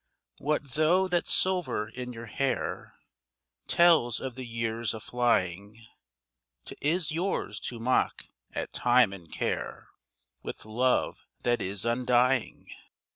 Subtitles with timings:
[0.39, 2.95] What though that silver in your hair
[3.67, 5.79] Tells of the years aflying?
[6.65, 9.89] 'T is yours to mock at Time and Care
[10.41, 12.67] With love that is undying.